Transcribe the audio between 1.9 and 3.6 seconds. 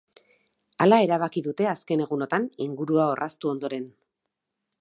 egunotan ingurua orraztu